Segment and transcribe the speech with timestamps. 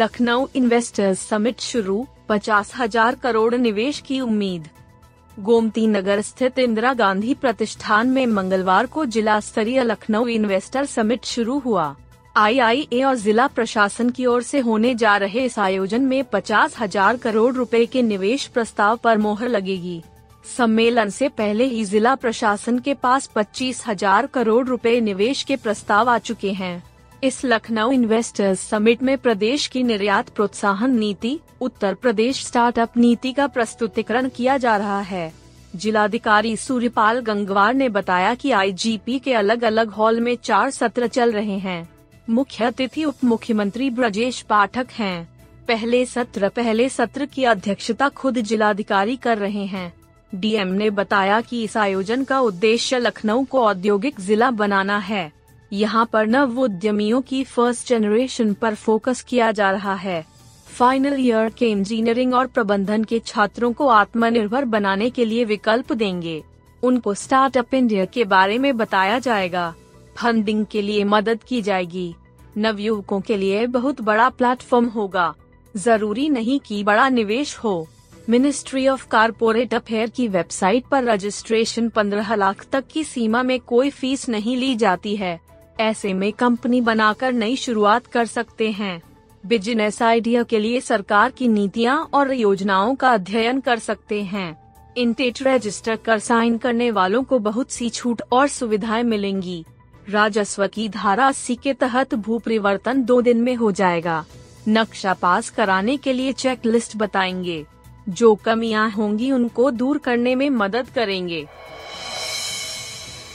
[0.00, 4.68] Lucknow investors summit शुरू, पचास हज़ार करोड़ निवेश की उम्मीद।
[5.36, 11.58] गोमती नगर स्थित इंदिरा गांधी प्रतिष्ठान में मंगलवार को जिला स्तरीय लखनऊ इन्वेस्टर समिट शुरू
[11.58, 11.94] हुआ।
[12.36, 17.16] आईआईए और जिला प्रशासन की ओर से होने जा रहे इस आयोजन में पचास हज़ार
[17.16, 20.02] करोड़ रुपए के निवेश प्रस्ताव पर मोहर लगेगी।
[20.56, 26.10] सम्मेलन से पहले ही जिला प्रशासन के पास पच्चीस हज़ार करोड़ रुपए निवेश के प्रस्ताव
[26.10, 26.82] आ चुके हैं।
[27.24, 33.46] इस लखनऊ इन्वेस्टर्स समिट में प्रदेश की निर्यात प्रोत्साहन नीति, उत्तर प्रदेश स्टार्टअप नीति का
[33.46, 35.32] प्रस्तुतिकरण किया जा रहा है।
[35.76, 41.32] जिलाधिकारी सूर्यपाल गंगवार ने बताया कि आईजीपी के अलग अलग हॉल में चार सत्र चल
[41.32, 41.88] रहे हैं।
[42.30, 45.28] मुख्य अतिथि उप मुख्यमंत्री ब्रजेश पाठक हैं।
[45.68, 49.92] पहले सत्र पहले सत्र की अध्यक्षता खुद जिलाधिकारी कर रहे हैं।
[50.34, 55.39] डीएम ने बताया कि इस आयोजन का उद्देश्य लखनऊ को औद्योगिक जिला बनाना है।
[55.72, 60.24] यहाँ पर नव उद्यमियों की फ़र्स्ट जनरेशन पर फोकस किया जा रहा है।
[60.66, 66.42] फाइनल ईयर के इंजीनियरिंग और प्रबंधन के छात्रों को आत्मनिर्भर बनाने के लिए विकल्प देंगे।
[66.82, 69.74] उनको स्टार्टअप इंडिया के बारे में बताया जाएगा।
[70.16, 72.14] फंडिंग के लिए मदद की जाएगी।
[72.56, 75.34] नवयुवकों के लिए बहुत बड़ा प्लेटफॉर्म होगा।
[75.76, 77.88] ज़रूरी नहीं कि बड़ा निवेश हो।
[78.28, 83.90] मिनिस्ट्री ऑफ़ कारपोरेट अफेयर की वेबसाइट पर रजिस्ट्रेशन 15 लाख तक की सीमा में कोई
[83.90, 85.49] फ़ीस नहीं ली जाती है।
[85.80, 89.02] ऐसे में कंपनी बनाकर नई शुरुआत कर सकते हैं।
[89.46, 95.42] बिज़नेस आइडिया के लिए सरकार की नीतियाँ और योजनाओं का अध्ययन कर सकते हैं। इंटेट
[95.42, 99.64] रजिस्टर कर साइन करने वालों को बहुत सी छूट और सुविधाएँ मिलेंगी।
[100.08, 104.24] राजस्व की धारा अस्सी के तहत भू परिवर्तन दो दिन में हो जाएगा।
[104.68, 107.66] नक्शा पास कराने के लिए चेक लिस्ट बताएँगे।
[108.08, 111.46] जो कमियाँ होंगी उनको दूर करने में मदद करेंगे।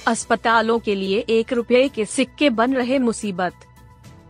[0.07, 3.53] अस्पतालों के लिए एक रुपए के सिक्के बन रहे मुसीबत।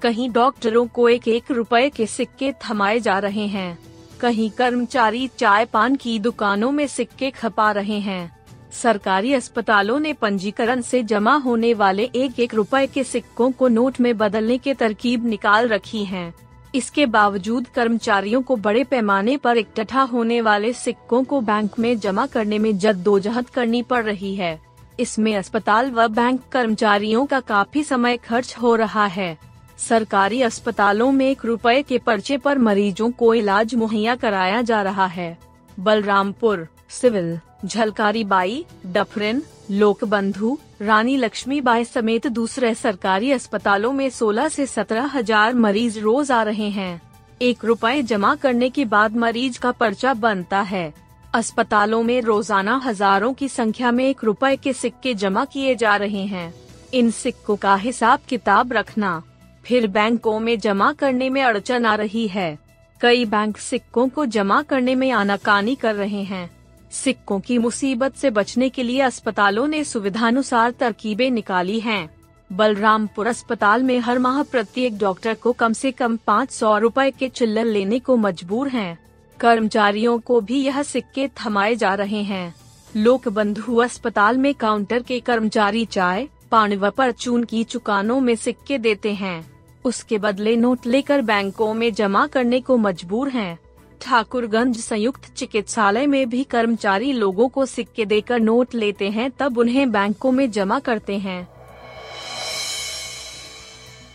[0.01, 3.77] कहीं डॉक्टरों को एक एक रुपए के सिक्के थमाए जा रहे हैं।
[4.19, 8.37] कहीं कर्मचारी चाय पान की दुकानों में सिक्के खपा रहे हैं।
[8.71, 13.99] सरकारी अस्पतालों ने पंजीकरण से जमा होने वाले एक एक रुपए के सिक्कों को नोट
[13.99, 16.33] में बदलने के तरकीब निकाल रखी है।
[16.75, 22.25] इसके बावजूद कर्मचारियों को बड़े पैमाने पर इकट्ठा होने वाले सिक्कों को बैंक में जमा
[22.25, 24.64] करने में जद्दोजहद करनी पड़ रही है।
[24.99, 29.37] इसमें अस्पताल व बैंक कर्मचारियों का काफ़ी समय खर्च हो रहा है।
[29.79, 35.05] सरकारी अस्पतालों में एक रुपए के पर्चे पर मरीजों को इलाज मुहैया कराया जा रहा
[35.05, 35.37] है।
[35.77, 39.41] बलरामपुर, सिविल झलकारी बाई डफरिन
[39.71, 46.31] लोक बंधु रानी लक्ष्मीबाई समेत दूसरे सरकारी अस्पतालों में 16 से सत्रह हज़ार मरीज़ रोज
[46.31, 47.01] आ रहे हैं।
[47.41, 50.93] एक रुपए जमा करने के बाद मरीज़ का पर्चा बनता है।
[51.35, 56.23] अस्पतालों में रोज़ाना हज़ारों की संख्या में एक रुपए के सिक्के जमा किए जा रहे
[56.25, 56.53] हैं
[56.93, 59.21] इन सिक्कों का हिसाब किताब रखना,
[59.63, 62.57] फिर बैंकों में जमा करने में अड़चन आ रही है
[63.01, 66.49] कई बैंक सिक्कों को जमा करने में आनाकानी कर रहे हैं
[66.93, 72.09] सिक्कों की मुसीबत से बचने के लिए अस्पतालों ने सुविधानुसार तरकीबें निकाली हैं।
[72.49, 77.29] बलरामपुर अस्पताल में हर माह प्रत्येक डॉक्टर को कम से कम पाँच सौ रूपए के
[77.29, 79.04] चिल्लर लेने को मजबूर हैं।
[79.39, 82.55] कर्मचारियों को भी यह सिक्के थमाए जा रहे हैं।
[82.95, 88.77] लोक बंधु अस्पताल में काउंटर के कर्मचारी चाय, पान व परचून की चुकानों में सिक्के
[88.77, 89.51] देते हैं।
[89.85, 93.59] उसके बदले नोट लेकर बैंकों में जमा करने को मजबूर हैं।
[94.01, 99.91] ठाकुरगंज संयुक्त चिकित्सालय में भी कर्मचारी लोगों को सिक्के देकर नोट लेते हैं, तब उन्हें
[99.91, 101.47] बैंकों में जमा करते हैं।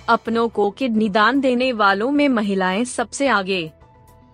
[0.08, 3.72] अपनों को किडनी दान देने वालों में महिलाएँ सबसे आगे।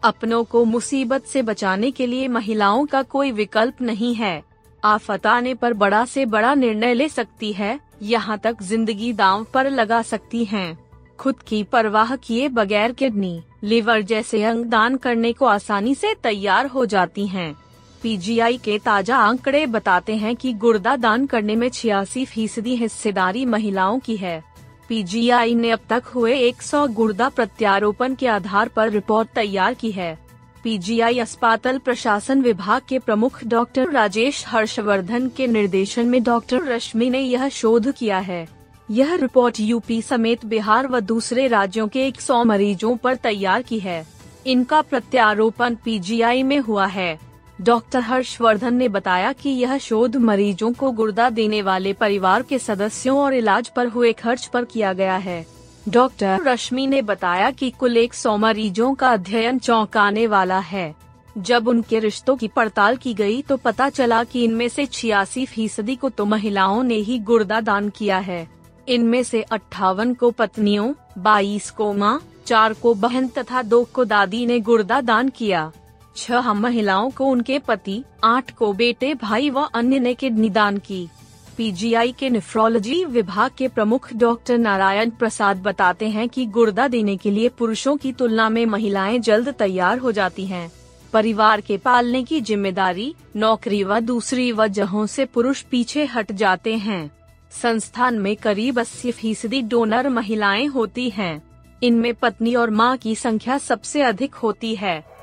[0.07, 4.43] अपनों को मुसीबत से बचाने के लिए महिलाओं का कोई विकल्प नहीं है
[4.83, 9.71] आफत आने पर बड़ा से बड़ा निर्णय ले सकती है, यहाँ तक ज़िंदगी दांव पर
[9.71, 10.79] लगा सकती हैं।
[11.19, 16.67] खुद की परवाह किए बगैर किडनी, लिवर जैसे अंग दान करने को आसानी से तैयार
[16.67, 17.55] हो जाती हैं।
[18.03, 23.99] पीजीआई के ताज़ा आंकड़े बताते हैं कि गुर्दा दान करने में छियासी फ़ीसदी हिस्सेदारी महिलाओं
[23.99, 24.43] की है
[24.89, 30.19] पीजीआई ने अब तक हुए 100 गुर्दा प्रत्यारोपण के आधार पर रिपोर्ट तैयार की है।
[30.65, 37.21] पीजीआई अस्पताल प्रशासन विभाग के प्रमुख डॉक्टर राजेश हर्षवर्धन के निर्देशन में डॉक्टर रश्मि ने
[37.21, 38.49] यह शोध किया है।
[38.91, 44.07] यह रिपोर्ट यूपी समेत बिहार व दूसरे राज्यों के 100 मरीजों पर तैयार की है।
[44.47, 47.26] इनका प्रत्यारोपण पीजीआई में हुआ है।
[47.59, 53.19] डॉक्टर हर्षवर्धन ने बताया कि यह शोध मरीजों को गुर्दा देने वाले परिवार के सदस्यों
[53.19, 55.45] और इलाज पर हुए खर्च पर किया गया है।
[55.89, 60.95] डॉक्टर रश्मि ने बताया कि कुल एक सौ मरीजों का अध्ययन चौंकाने वाला है।
[61.37, 65.97] जब उनके रिश्तों की पड़ताल की गई तो पता चला कि इनमें से छियासी फ़ीसदी
[65.97, 68.47] को तो महिलाओं ने ही गुर्दा दान किया है।
[68.89, 74.45] इनमें से अट्ठावन को पत्नियों, बाईस को माँ, चार को बहन तथा दो को दादी
[74.47, 75.71] ने गुर्दा दान किया।
[76.17, 81.09] छह महिलाओं को उनके पति, आठ को बेटे, भाई व अन्य ने किडनी दान की
[81.57, 87.31] पीजीआई के नेफ्रोलॉजी विभाग के प्रमुख डॉक्टर नारायण प्रसाद बताते हैं कि गुर्दा देने के
[87.31, 90.71] लिए पुरुषों की तुलना में महिलाएँ जल्द तैयार हो जाती हैं।
[91.13, 97.11] परिवार के पालने की ज़िम्मेदारी, नौकरी व दूसरी वजहों से पुरुष पीछे हट जाते हैं
[97.53, 101.43] संस्थान में करीब 80 फ़ीसदी डोनर महिलाएँ होती हैं।
[101.83, 105.16] इनमें पत्नी और माँ की संख्या सबसे अधिक होती है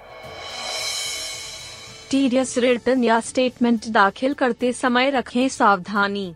[2.14, 6.34] टीडीएस रिटर्न या स्टेटमेंट दाखिल करते समय रखें सावधानी।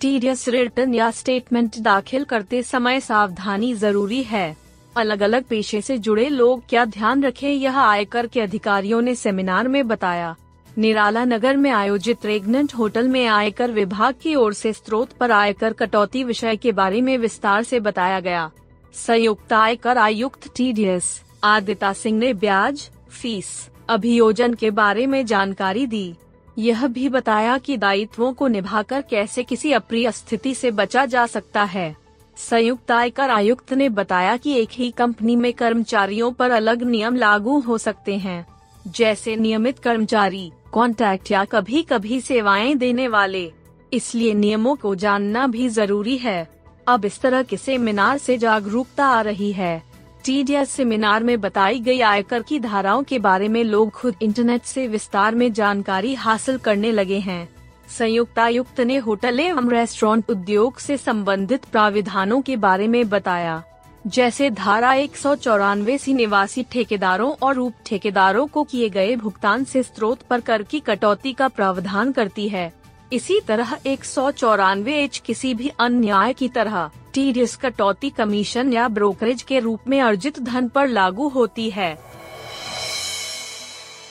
[0.00, 4.56] टीडीएस रिटर्न या स्टेटमेंट दाखिल करते समय सावधानी ज़रूरी है।
[4.96, 9.68] अलग अलग पेशे से जुड़े लोग क्या ध्यान रखें यह आयकर के अधिकारियों ने सेमिनार
[9.68, 10.34] में बताया।
[10.78, 15.72] निराला नगर में आयोजित रेगनेंट होटल में आयकर विभाग की ओर से स्रोत पर आयकर
[15.72, 18.50] कटौती विषय के बारे में विस्तार से बताया गया।
[18.94, 20.98] संयुक्त आयकर आयुक्त टी
[21.44, 22.88] आदिता सिंह ने ब्याज,
[23.22, 26.14] फ़ीस अभियोजन के बारे में जानकारी दी।
[26.58, 31.62] यह भी बताया कि दायित्वों को निभाकर कैसे किसी अप्रिय स्थिति से बचा जा सकता
[31.62, 31.96] है।
[32.36, 37.60] संयुक्त आयकर आयुक्त ने बताया कि एक ही कंपनी में कर्मचारियों पर अलग नियम लागू
[37.60, 38.46] हो सकते हैं।
[38.88, 43.52] जैसे नियमित कर्मचारी कॉन्टैक्ट या कभी कभी सेवाएँ देने वाले।
[43.92, 46.50] इसलिए नियमों को जानना भी ज़रूरी है।
[46.88, 49.89] अब इस तरह के सेमिनार से जागरूकता आ रही है।
[50.24, 54.86] टीडीएस सेमिनार में बताई गई आयकर की धाराओं के बारे में लोग खुद इंटरनेट से
[54.88, 57.48] विस्तार में जानकारी हासिल करने लगे हैं।
[57.88, 63.62] संयुक्त आयुक्त ने होटल एवं रेस्टोरेंट उद्योग से संबंधित प्राविधानों के बारे में बताया,
[64.04, 69.64] जैसे धारा एक सौ चौरानवे सी निवासी ठेकेदारों और उप ठेकेदारों को किए गए भुगतान
[69.64, 72.72] से स्रोत पर कर की कटौती का प्रावधान करती है।
[73.12, 78.88] इसी तरह एक सौ चौरानवे एच किसी भी अन्याय की तरह टीडीएस कटौती कमीशन या
[78.88, 81.98] ब्रोकरेज के रूप में अर्जित धन पर लागू होती है।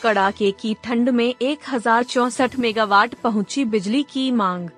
[0.04, 1.60] कड़ाके की ठंड में एक
[2.60, 4.70] मेगावाट पहुँची बिजली की मांग।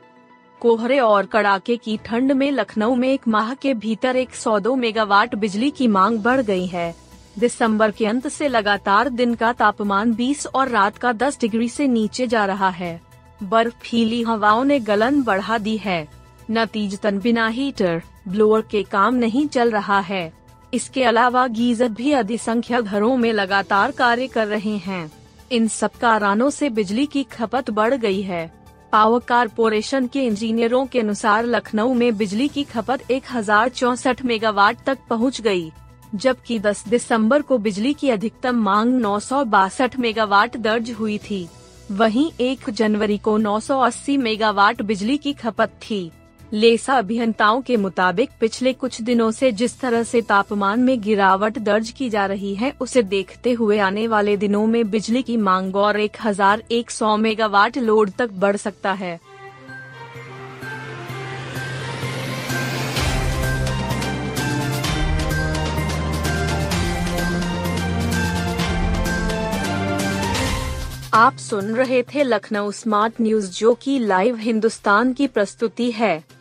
[0.59, 4.75] कोहरे और कड़ाके की ठंड में लखनऊ में एक माह के भीतर एक सौ दो
[4.75, 6.95] मेगावाट बिजली की मांग बढ़ गई है।
[7.39, 11.87] दिसंबर के अंत से लगातार दिन का तापमान 20 और रात का 10 डिग्री से
[11.87, 13.01] नीचे जा रहा है।
[13.43, 16.07] बर्फीली हवाओं ने गलन बढ़ा दी है।
[16.51, 20.31] नतीजतन बिना हीटर। ब्लोअर के काम नहीं चल रहा है।
[20.73, 25.11] इसके अलावा गीजर भी अधिसंख्या घरों में लगातार कार्य कर रहे हैं।
[25.51, 28.51] इन सब कारणों से बिजली की खपत बढ़ गई है।
[28.91, 34.97] पावर कारपोरेशन के इंजीनियरों के अनुसार लखनऊ में बिजली की खपत एक हज़ार मेगावाट तक
[35.09, 35.71] पहुँच गई,
[36.15, 41.47] जबकि 10 दिसंबर को बिजली की अधिकतम मांग नौ सौ बासठ मेगावाट दर्ज हुई थी।
[41.91, 46.11] वहीं 1 जनवरी को 980 मेगावाट बिजली की खपत थी।
[46.53, 51.89] लेसा अभियंताओं के मुताबिक पिछले कुछ दिनों से जिस तरह से तापमान में गिरावट दर्ज
[51.89, 55.99] की जा रही है, उसे देखते हुए आने वाले दिनों में बिजली की मांग और
[55.99, 59.19] 1100 मेगावाट लोड तक बढ़ सकता है।
[71.13, 76.40] आप सुन रहे थे लखनऊ स्मार्ट न्यूज़, जो की लाइव हिंदुस्तान की प्रस्तुति है।